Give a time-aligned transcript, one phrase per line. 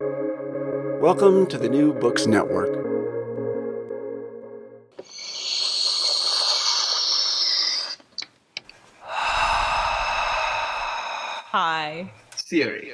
[0.00, 2.70] Welcome to the New Books Network.
[11.50, 12.12] Hi.
[12.30, 12.92] Theory.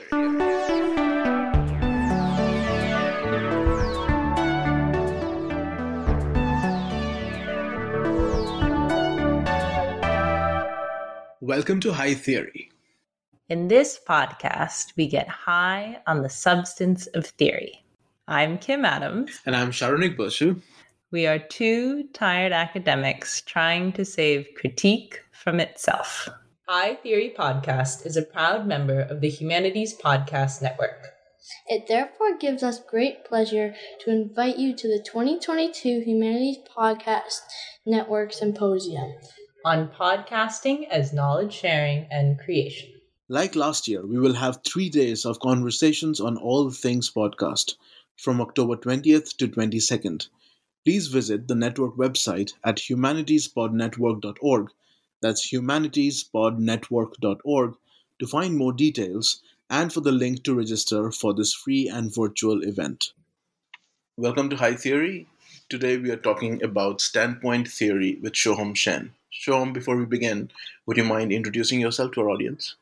[11.43, 12.71] Welcome to High Theory.
[13.51, 17.85] In this podcast, we get high on the substance of theory.
[18.27, 19.39] I'm Kim Adams.
[19.45, 20.63] And I'm Saronik Bosu.
[21.11, 26.31] We are two tired academics trying to save critique from itself.
[26.67, 31.11] High Theory Podcast is a proud member of the Humanities Podcast Network.
[31.69, 37.41] It therefore gives us great pleasure to invite you to the 2022 Humanities Podcast
[37.85, 39.13] Network Symposium
[39.67, 42.94] on podcasting as knowledge sharing and creation.
[43.31, 47.77] Like last year, we will have three days of conversations on all things podcast
[48.19, 50.29] from October 20th to 22nd.
[50.85, 54.69] Please visit the network website at humanitiespodnetwork.org.
[55.23, 57.77] That's humanitiespodnetwork.org
[58.19, 62.63] to find more details and for the link to register for this free and virtual
[62.63, 63.15] event.
[64.19, 65.29] Welcome to High Theory.
[65.71, 69.15] Today we are talking about standpoint theory with Shoham Shen.
[69.33, 70.51] Shoham, before we begin,
[70.85, 72.75] would you mind introducing yourself to our audience?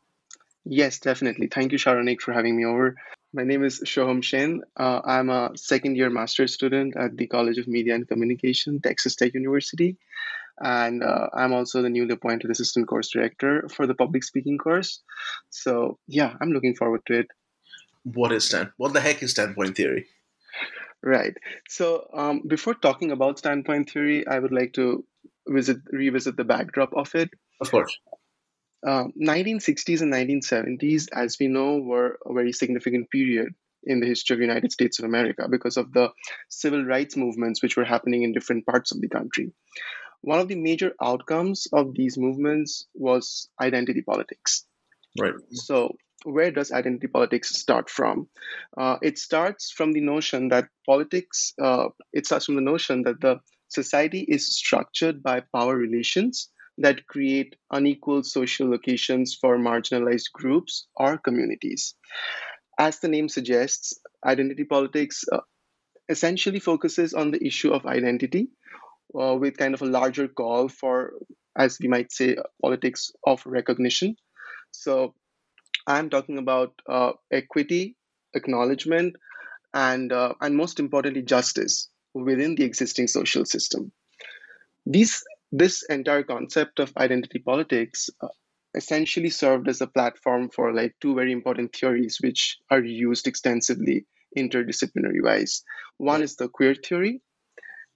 [0.64, 1.48] Yes, definitely.
[1.48, 2.96] Thank you, Saronik, for having me over.
[3.32, 4.62] My name is Shoham Shen.
[4.76, 9.16] Uh, I'm a second year master's student at the College of Media and Communication, Texas
[9.16, 9.96] Tech University.
[10.60, 15.00] And uh, I'm also the newly appointed assistant course director for the public speaking course.
[15.50, 17.26] So, yeah, I'm looking forward to it.
[18.04, 18.70] What is stand?
[18.76, 20.06] What the heck is standpoint theory?
[21.02, 21.36] Right.
[21.68, 25.04] So, um, before talking about standpoint theory, I would like to
[25.48, 27.30] visit revisit the backdrop of it.
[27.60, 27.96] Of course.
[28.84, 33.54] 1960s um, and 1970s, as we know, were a very significant period
[33.84, 36.10] in the history of the United States of America because of the
[36.48, 39.52] civil rights movements which were happening in different parts of the country.
[40.20, 44.64] One of the major outcomes of these movements was identity politics.
[45.18, 45.34] Right.
[45.50, 48.28] So, where does identity politics start from?
[48.76, 53.20] Uh, it starts from the notion that politics, uh, it starts from the notion that
[53.20, 60.86] the society is structured by power relations that create unequal social locations for marginalized groups
[60.96, 61.94] or communities.
[62.78, 65.40] As the name suggests, identity politics uh,
[66.08, 68.48] essentially focuses on the issue of identity
[69.18, 71.12] uh, with kind of a larger call for,
[71.56, 74.16] as we might say, politics of recognition.
[74.70, 75.14] So
[75.86, 77.96] I'm talking about uh, equity,
[78.34, 79.16] acknowledgement,
[79.74, 83.92] and, uh, and most importantly, justice within the existing social system.
[84.86, 85.22] These
[85.52, 88.28] this entire concept of identity politics uh,
[88.74, 94.06] essentially served as a platform for like two very important theories which are used extensively
[94.36, 95.62] interdisciplinary wise.
[95.98, 97.20] One is the queer theory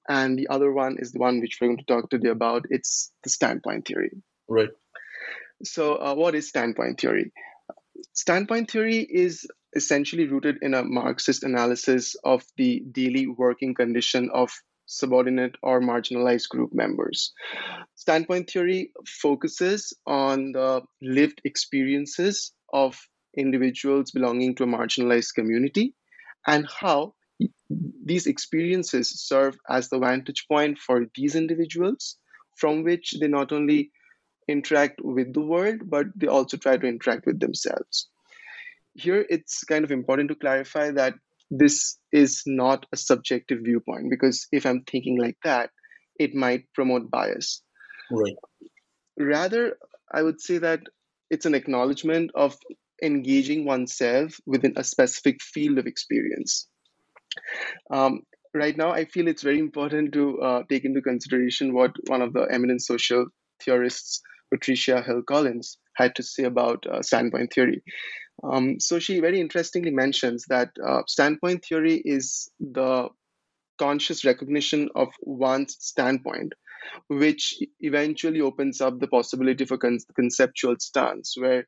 [0.06, 2.67] and the other one is the one which we're going to talk today about.
[2.69, 4.11] It's the standpoint theory.
[4.49, 4.69] Right.
[5.65, 7.33] So uh, what is standpoint theory?
[8.12, 14.50] Standpoint theory is essentially rooted in a marxist analysis of the daily working condition of
[14.87, 17.33] subordinate, or marginalized group members.
[17.95, 22.99] Standpoint theory focuses on the lived experiences of
[23.37, 25.95] individuals belonging to a marginalized community
[26.47, 27.15] and how
[28.05, 32.17] these experiences serve as the vantage point for these individuals
[32.57, 33.91] from which they not only
[34.49, 38.09] interact with the world but they also try to interact with themselves
[38.95, 41.15] here it's kind of important to clarify that
[41.51, 45.70] this is not a subjective viewpoint because if I'm thinking like that,
[46.19, 47.62] it might promote bias.
[48.11, 48.37] Right.
[49.19, 49.76] Rather,
[50.12, 50.81] I would say that
[51.31, 52.56] it's an acknowledgement of
[53.03, 56.69] engaging oneself within a specific field of experience.
[57.91, 58.23] Um,
[58.55, 62.32] right now, I feel it's very important to uh, take into consideration what one of
[62.32, 63.26] the eminent social
[63.62, 64.23] theorists,
[64.53, 67.82] Patricia Hill Collins, had to say about uh, standpoint theory.
[68.43, 73.09] Um, so she very interestingly mentions that uh, standpoint theory is the
[73.79, 76.53] conscious recognition of one's standpoint,
[77.09, 81.67] which eventually opens up the possibility for con- conceptual stance, where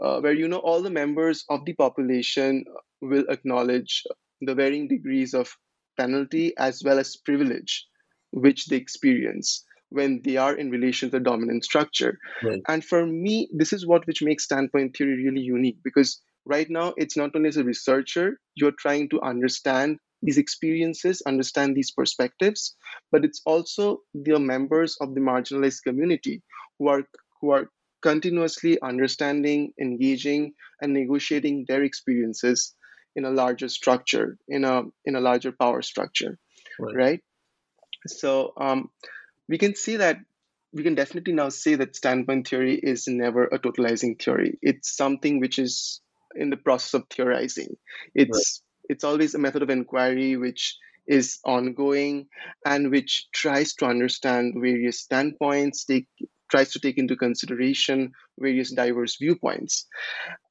[0.00, 2.64] uh, where you know all the members of the population
[3.00, 4.04] will acknowledge
[4.42, 5.56] the varying degrees of
[5.96, 7.86] penalty as well as privilege
[8.32, 12.18] which they experience when they are in relation to the dominant structure.
[12.42, 12.60] Right.
[12.68, 16.94] And for me, this is what which makes standpoint theory really unique because right now
[16.96, 22.74] it's not only as a researcher, you're trying to understand these experiences, understand these perspectives,
[23.12, 26.42] but it's also the members of the marginalized community
[26.78, 27.02] who are
[27.40, 27.68] who are
[28.02, 32.74] continuously understanding, engaging, and negotiating their experiences
[33.14, 36.38] in a larger structure, in a in a larger power structure,
[36.78, 36.94] Right.
[36.96, 37.20] right?
[38.06, 38.90] So um,
[39.48, 40.18] we can see that
[40.72, 44.58] we can definitely now say that standpoint theory is never a totalizing theory.
[44.60, 46.00] It's something which is
[46.34, 47.76] in the process of theorizing.
[48.14, 50.76] It's it's always a method of inquiry which
[51.06, 52.26] is ongoing
[52.64, 56.08] and which tries to understand various standpoints, take
[56.50, 59.86] tries to take into consideration various diverse viewpoints,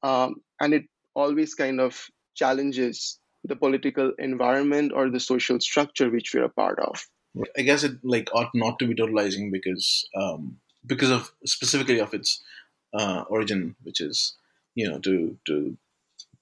[0.03, 0.83] um, and it
[1.13, 2.05] always kind of
[2.35, 7.05] challenges the political environment or the social structure which we're a part of.
[7.57, 12.13] I guess it like ought not to be totalizing because um, because of specifically of
[12.13, 12.41] its
[12.93, 14.33] uh, origin, which is
[14.75, 15.77] you know to to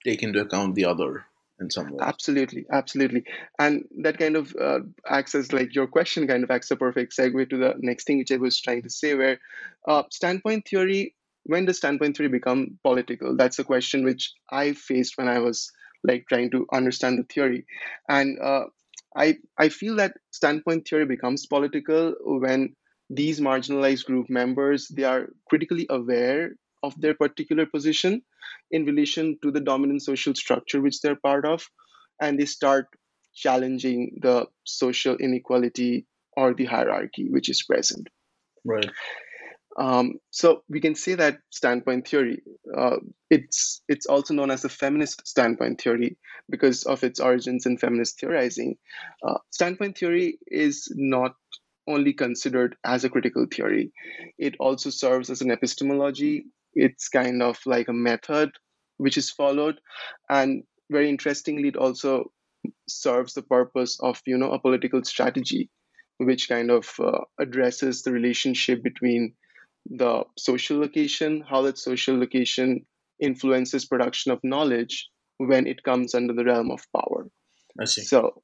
[0.04, 1.26] take into account the other
[1.60, 1.98] in some way.
[2.02, 3.24] Absolutely, absolutely,
[3.60, 7.16] and that kind of uh, acts as like your question kind of acts a perfect
[7.16, 9.16] segue to the next thing which I was trying to say.
[9.16, 9.40] Where
[9.88, 13.36] uh, standpoint theory, when does standpoint theory become political?
[13.36, 15.72] That's a question which I faced when I was
[16.04, 17.66] like trying to understand the theory,
[18.10, 18.66] and uh,
[19.16, 22.76] I I feel that standpoint theory becomes political when
[23.10, 28.22] these marginalized group members they are critically aware of their particular position
[28.72, 31.68] in relation to the dominant social structure which they're part of
[32.22, 32.88] and they start
[33.36, 36.06] challenging the social inequality
[36.38, 38.08] or the hierarchy which is present
[38.66, 38.90] Right.
[39.78, 42.42] Um, so we can say that standpoint theory
[42.78, 42.98] uh,
[43.30, 46.18] it's it's also known as the feminist standpoint theory
[46.50, 48.76] because of its origins in feminist theorizing.
[49.26, 51.34] Uh, standpoint theory is not
[51.88, 53.92] only considered as a critical theory.
[54.38, 56.46] It also serves as an epistemology.
[56.74, 58.52] It's kind of like a method
[58.98, 59.80] which is followed.
[60.30, 62.32] And very interestingly it also
[62.88, 65.70] serves the purpose of you know a political strategy
[66.18, 69.34] which kind of uh, addresses the relationship between
[69.90, 72.86] the social location how that social location
[73.20, 77.28] influences production of knowledge when it comes under the realm of power
[77.80, 78.02] I see.
[78.04, 78.42] so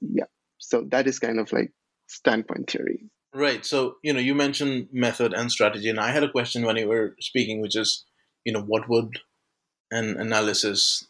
[0.00, 0.24] yeah
[0.58, 1.72] so that is kind of like
[2.08, 3.64] standpoint theory Right.
[3.64, 6.88] So, you know, you mentioned method and strategy, and I had a question when you
[6.88, 8.04] were speaking, which is,
[8.44, 9.20] you know, what would
[9.90, 11.06] an analysis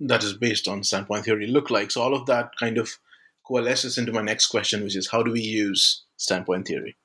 [0.00, 1.90] that is based on standpoint theory look like?
[1.90, 2.92] So, all of that kind of
[3.46, 6.96] coalesces into my next question, which is, how do we use standpoint theory?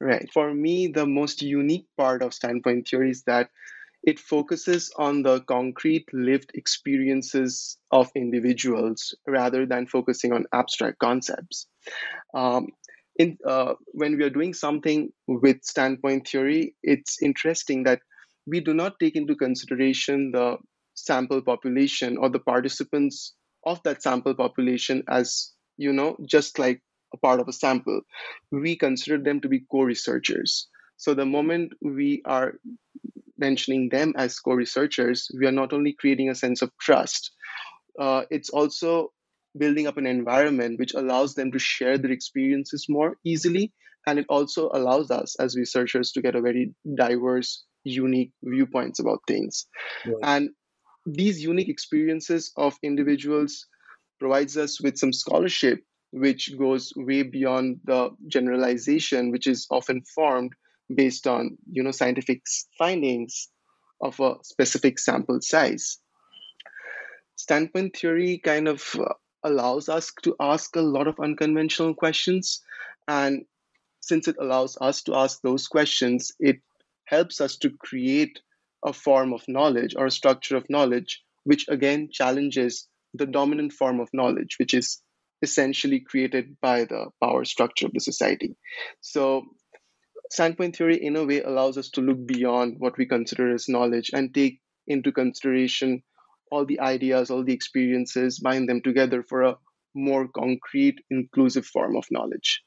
[0.00, 0.28] Right.
[0.32, 3.50] For me, the most unique part of standpoint theory is that
[4.04, 11.68] it focuses on the concrete lived experiences of individuals rather than focusing on abstract concepts.
[12.34, 12.68] Um,
[13.18, 18.00] in, uh, when we are doing something with standpoint theory, it's interesting that
[18.46, 20.58] we do not take into consideration the
[20.94, 23.34] sample population or the participants
[23.66, 26.82] of that sample population as, you know, just like
[27.14, 28.00] a part of a sample.
[28.50, 30.68] We consider them to be co researchers.
[30.96, 32.54] So the moment we are
[33.38, 37.32] mentioning them as co researchers, we are not only creating a sense of trust,
[37.98, 39.12] uh, it's also
[39.58, 43.72] building up an environment which allows them to share their experiences more easily.
[44.06, 49.18] And it also allows us as researchers to get a very diverse, unique viewpoints about
[49.26, 49.66] things.
[50.06, 50.16] Right.
[50.22, 50.50] And
[51.06, 53.66] these unique experiences of individuals
[54.18, 55.80] provides us with some scholarship
[56.16, 60.52] which goes way beyond the generalization which is often formed
[60.94, 62.42] based on you know scientific
[62.78, 63.48] findings
[64.00, 65.98] of a specific sample size.
[67.36, 72.62] Standpoint theory kind of uh, allows us to ask a lot of unconventional questions.
[73.08, 73.44] And
[74.06, 76.60] since it allows us to ask those questions it
[77.04, 78.40] helps us to create
[78.84, 83.98] a form of knowledge or a structure of knowledge which again challenges the dominant form
[84.00, 85.00] of knowledge which is
[85.42, 88.56] essentially created by the power structure of the society
[89.00, 89.44] so
[90.30, 94.10] standpoint theory in a way allows us to look beyond what we consider as knowledge
[94.12, 96.02] and take into consideration
[96.50, 99.58] all the ideas all the experiences bind them together for a
[99.94, 102.62] more concrete inclusive form of knowledge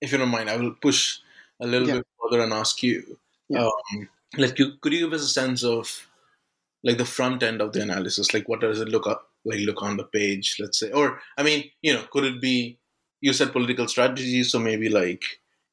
[0.00, 1.20] If you don't mind, I will push
[1.60, 1.94] a little Yeah.
[1.94, 3.18] bit further and ask you,
[3.48, 3.68] Yeah.
[3.92, 6.08] um, like, you, could you give us a sense of
[6.84, 8.34] like the front end of the analysis?
[8.34, 11.42] Like, what does it look up, like look on the page, let's say, or I
[11.42, 12.78] mean, you know, could it be?
[13.20, 15.22] You said political strategy, so maybe like,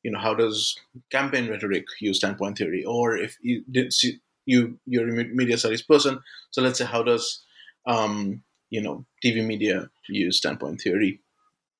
[0.04, 0.76] you know, how does
[1.12, 5.82] campaign rhetoric use standpoint theory, or if you did see, you you're a media studies
[5.82, 6.20] person.
[6.52, 7.44] So let's say how does
[7.86, 11.22] um, you know TV media use standpoint theory?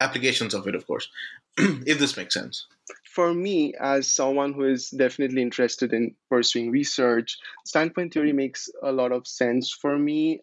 [0.02, 1.10] Applications of it, of course,
[1.58, 2.68] if this makes sense.
[3.04, 8.92] For me, as someone who is definitely interested in pursuing research, standpoint theory makes a
[8.92, 10.42] lot of sense for me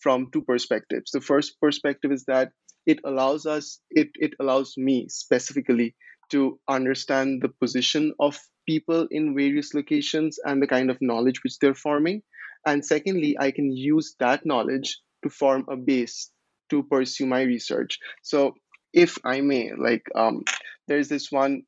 [0.00, 1.10] from two perspectives.
[1.10, 2.52] The first perspective is that
[2.86, 5.94] it allows us, it, it allows me specifically
[6.30, 11.58] to understand the position of people in various locations and the kind of knowledge which
[11.58, 12.22] they're forming.
[12.66, 16.30] And secondly, I can use that knowledge to form a base
[16.70, 17.98] to pursue my research.
[18.22, 18.54] So,
[18.92, 20.42] if I may, like, um,
[20.88, 21.62] there's this one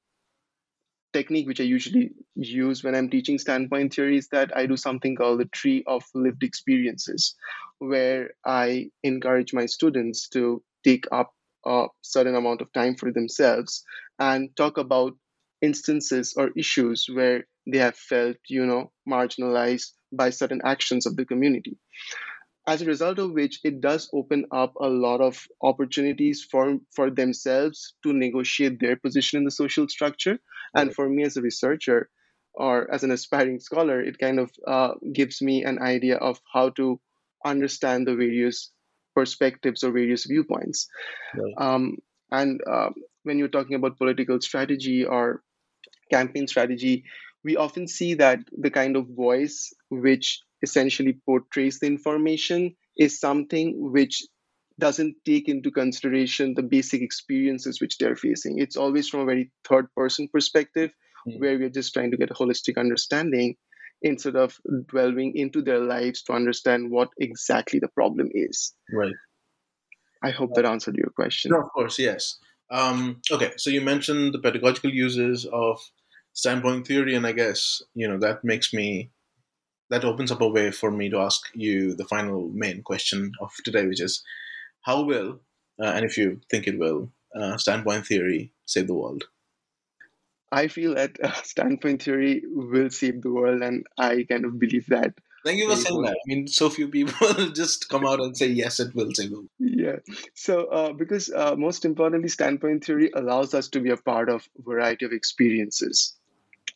[1.13, 5.17] technique which I usually use when I'm teaching standpoint theory is that I do something
[5.17, 7.35] called the tree of lived experiences,
[7.79, 11.33] where I encourage my students to take up
[11.67, 13.85] a certain amount of time for themselves
[14.19, 15.13] and talk about
[15.61, 21.25] instances or issues where they have felt, you know, marginalized by certain actions of the
[21.25, 21.79] community.
[22.67, 27.11] As a result of which, it does open up a lot of opportunities for, for
[27.11, 30.39] themselves to negotiate their position in the social structure.
[30.75, 32.11] And for me as a researcher
[32.55, 36.71] or as an aspiring scholar, it kind of uh, gives me an idea of how
[36.71, 37.01] to
[37.45, 38.71] understand the various
[39.15, 40.87] perspectives or various viewpoints.
[41.35, 41.55] Right.
[41.57, 41.99] Um,
[42.31, 42.91] and uh,
[43.25, 45.43] when you're talking about political strategy or
[46.11, 47.05] campaign strategy,
[47.45, 53.93] we often see that the kind of voice which essentially portrays the information is something
[53.93, 54.23] which
[54.79, 58.59] doesn't take into consideration the basic experiences which they're facing.
[58.59, 60.93] It's always from a very third person perspective
[61.27, 61.41] mm.
[61.41, 63.57] where we're just trying to get a holistic understanding
[64.03, 64.57] instead of
[64.93, 68.75] delving into their lives to understand what exactly the problem is.
[68.93, 69.15] Right.
[70.23, 71.53] I hope that answered your question.
[71.53, 72.39] No, of course, yes.
[72.71, 75.81] Um, okay, so you mentioned the pedagogical uses of
[76.33, 79.11] standpoint theory, and I guess you know that makes me
[79.91, 83.53] that opens up a way for me to ask you the final main question of
[83.65, 84.23] today, which is
[84.83, 85.41] how will,
[85.81, 89.25] uh, and if you think it will, uh, standpoint theory save the world?
[90.51, 94.87] I feel that uh, standpoint theory will save the world, and I kind of believe
[94.87, 95.15] that.
[95.45, 96.13] Thank you for saying that.
[96.13, 99.37] I mean, so few people just come out and say yes, it will save the
[99.37, 99.49] world.
[99.59, 99.97] Yeah.
[100.35, 104.49] So, uh, because uh, most importantly, standpoint theory allows us to be a part of
[104.59, 106.17] a variety of experiences,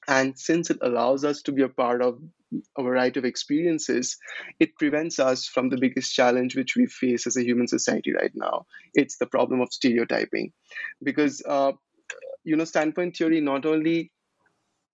[0.06, 2.20] and since it allows us to be a part of
[2.76, 4.18] a variety of experiences,
[4.60, 8.32] it prevents us from the biggest challenge which we face as a human society right
[8.34, 8.66] now.
[8.94, 10.52] It's the problem of stereotyping,
[11.02, 11.72] because uh,
[12.44, 14.12] you know, standpoint theory not only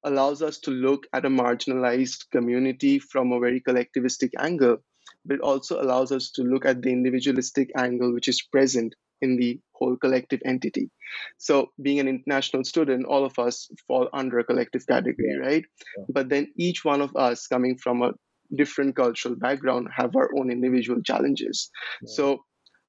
[0.05, 4.79] allows us to look at a marginalized community from a very collectivistic angle,
[5.25, 9.37] but it also allows us to look at the individualistic angle which is present in
[9.37, 10.91] the whole collective entity.
[11.39, 15.65] So, being an international student, all of us fall under a collective category, right?
[15.97, 16.05] Yeah.
[16.09, 18.13] But then each one of us coming from a
[18.55, 21.71] different cultural background have our own individual challenges.
[22.03, 22.15] Yeah.
[22.15, 22.45] So,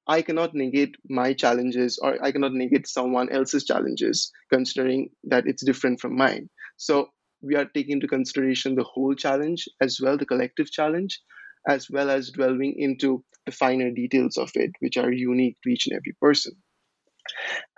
[0.06, 5.64] I cannot negate my challenges or I cannot negate someone else's challenges, considering that it's
[5.64, 6.48] different from mine.
[6.76, 7.10] So
[7.42, 11.20] we are taking into consideration the whole challenge as well, the collective challenge,
[11.68, 15.86] as well as delving into the finer details of it, which are unique to each
[15.86, 16.52] and every person.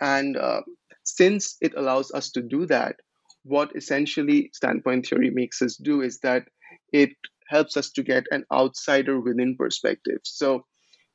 [0.00, 0.62] And uh,
[1.04, 2.96] since it allows us to do that,
[3.44, 6.44] what essentially standpoint theory makes us do is that
[6.92, 7.10] it
[7.48, 10.18] helps us to get an outsider within perspective.
[10.24, 10.64] So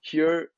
[0.01, 0.49] here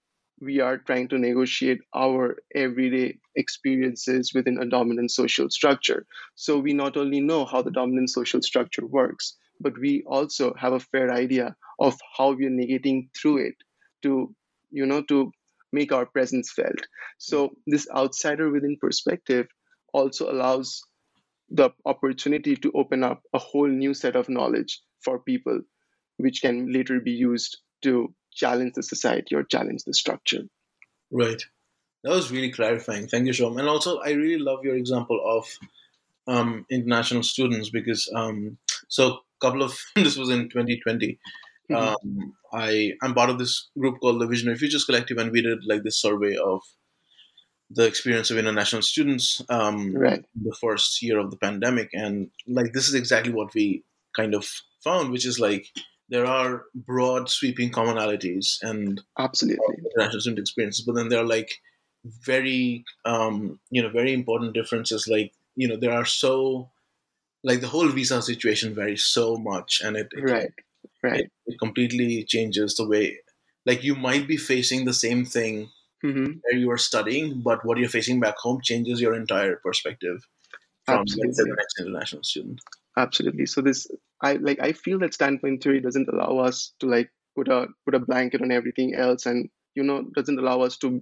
[0.41, 6.05] we are trying to negotiate our everyday experiences within a dominant social structure.
[6.36, 10.74] So we not only know how the dominant social structure works, but we also have
[10.74, 13.55] a fair idea of how we are negating through it
[14.03, 14.34] to,
[14.72, 15.31] you know, to
[15.74, 16.79] make our presence felt.
[17.17, 19.48] So this outsider within perspective
[19.93, 20.81] also allows
[21.50, 25.62] the opportunity to open up a whole new set of knowledge for people,
[26.17, 30.43] which can later be used to challenge the society or challenge the structure.
[31.12, 31.41] Right.
[32.03, 33.07] That was really clarifying.
[33.07, 33.59] Thank you, Shom.
[33.59, 35.45] And also, I really love your example of
[36.27, 38.57] um, international students because um,
[38.88, 41.19] so a couple of this was in 2020.
[41.71, 41.75] Mm-hmm.
[41.75, 45.59] Um, I I'm part of this group called the Visionary Futures Collective, and we did
[45.65, 46.62] like this survey of
[47.69, 50.25] the experience of international students um, right.
[50.33, 53.83] the first year of the pandemic, and like this is exactly what we
[54.15, 54.50] kind of
[54.83, 55.67] found, which is like
[56.10, 61.51] there are broad sweeping commonalities and absolutely international student experiences but then there are like
[62.25, 66.70] very um, you know very important differences like you know there are so
[67.44, 70.51] like the whole visa situation varies so much and it, it right
[71.04, 73.18] right it, it, completely changes the way
[73.66, 75.70] like you might be facing the same thing
[76.04, 76.32] mm-hmm.
[76.42, 80.25] where you are studying but what you're facing back home changes your entire perspective
[80.86, 81.34] from Absolutely.
[81.34, 82.60] the next international student
[83.00, 83.46] Absolutely.
[83.46, 83.88] So this
[84.21, 87.95] I like I feel that standpoint theory doesn't allow us to like put a put
[87.95, 91.01] a blanket on everything else and you know doesn't allow us to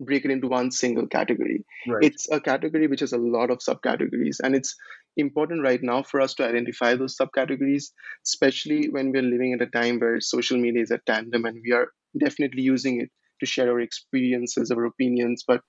[0.00, 1.64] break it into one single category.
[1.86, 2.04] Right.
[2.04, 4.74] It's a category which has a lot of subcategories, and it's
[5.16, 7.90] important right now for us to identify those subcategories,
[8.26, 11.72] especially when we're living at a time where social media is a tandem and we
[11.72, 11.88] are
[12.18, 15.60] definitely using it to share our experiences, our opinions, but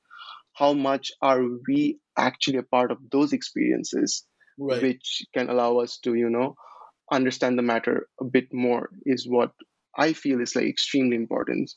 [0.54, 4.26] how much are we actually a part of those experiences,
[4.58, 4.82] right.
[4.82, 6.56] which can allow us to, you know,
[7.16, 9.52] understand the matter a bit more is what
[9.98, 11.72] I feel is like extremely important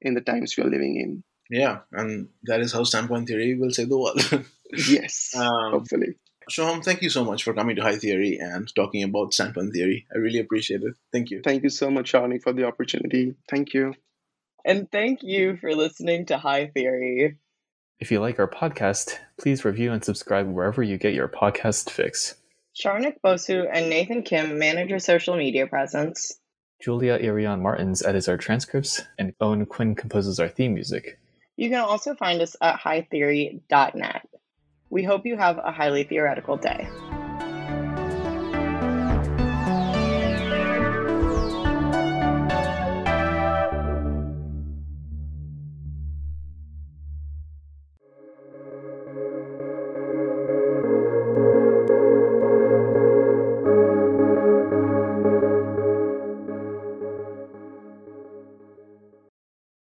[0.00, 1.22] in the times we are living in.
[1.50, 4.20] Yeah, and that is how standpoint theory will save the world.
[4.72, 6.14] yes, Um, hopefully.
[6.50, 10.06] Shoham, thank you so much for coming to High Theory and talking about standpoint theory.
[10.12, 10.94] I really appreciate it.
[11.12, 11.42] Thank you.
[11.44, 13.34] Thank you so much, Shani, for the opportunity.
[13.48, 13.94] Thank you.
[14.64, 17.36] And thank you for listening to High Theory.
[18.00, 22.34] If you like our podcast, please review and subscribe wherever you get your podcast fix.
[22.80, 26.38] Saronik Bosu and Nathan Kim manage our social media presence.
[26.80, 31.18] Julia Irion Martins edits our transcripts, and Owen Quinn composes our theme music.
[31.56, 34.28] You can also find us at hightheory.net.
[34.88, 36.88] We hope you have a highly theoretical day.